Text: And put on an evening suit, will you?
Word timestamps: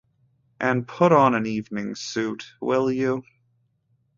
And 0.59 0.87
put 0.87 1.11
on 1.11 1.35
an 1.35 1.45
evening 1.45 1.93
suit, 1.93 2.53
will 2.59 2.89
you? 2.91 3.21